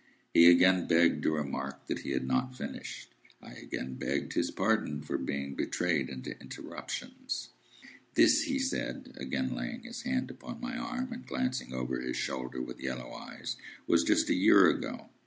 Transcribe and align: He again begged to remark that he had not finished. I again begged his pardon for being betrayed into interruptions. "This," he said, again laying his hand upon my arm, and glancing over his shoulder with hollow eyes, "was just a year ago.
He 0.33 0.49
again 0.49 0.87
begged 0.87 1.21
to 1.21 1.35
remark 1.35 1.85
that 1.85 1.99
he 1.99 2.09
had 2.09 2.25
not 2.25 2.57
finished. 2.57 3.13
I 3.39 3.51
again 3.51 3.97
begged 3.97 4.33
his 4.33 4.49
pardon 4.49 5.03
for 5.03 5.19
being 5.19 5.53
betrayed 5.53 6.09
into 6.09 6.41
interruptions. 6.41 7.49
"This," 8.15 8.45
he 8.45 8.57
said, 8.57 9.11
again 9.19 9.53
laying 9.53 9.83
his 9.83 10.01
hand 10.01 10.31
upon 10.31 10.59
my 10.59 10.75
arm, 10.75 11.13
and 11.13 11.27
glancing 11.27 11.71
over 11.71 12.01
his 12.01 12.17
shoulder 12.17 12.63
with 12.63 12.83
hollow 12.83 13.13
eyes, 13.13 13.57
"was 13.85 14.03
just 14.03 14.27
a 14.31 14.33
year 14.33 14.69
ago. 14.71 15.09